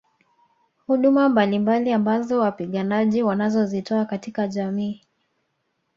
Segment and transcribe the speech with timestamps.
[0.87, 5.01] Huduma mbalimbali ambazo wapiganaji wanazozitoa katika jamii